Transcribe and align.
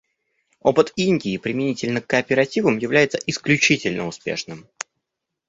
Опыт 0.61 0.93
Индии 0.95 1.37
применительно 1.37 2.01
к 2.01 2.07
кооперативам 2.07 2.79
является 2.79 3.19
исключительно 3.27 4.07
успешным. 4.07 4.67